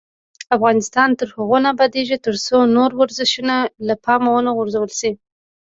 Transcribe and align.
افغانستان 0.55 1.09
تر 1.19 1.27
هغو 1.35 1.57
نه 1.63 1.69
ابادیږي، 1.73 2.17
ترڅو 2.25 2.57
نور 2.75 2.91
ورزشونه 3.01 3.55
له 3.87 3.95
پامه 4.03 4.29
ونه 4.31 4.51
غورځول 4.57 4.91
شي. 4.99 5.11